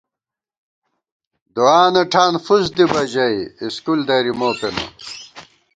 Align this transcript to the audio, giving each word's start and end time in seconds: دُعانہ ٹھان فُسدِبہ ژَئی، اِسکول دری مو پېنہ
دُعانہ 1.55 2.03
ٹھان 2.11 2.33
فُسدِبہ 2.45 3.01
ژَئی، 3.11 3.39
اِسکول 3.63 3.99
دری 4.07 4.33
مو 4.39 4.49
پېنہ 4.59 4.85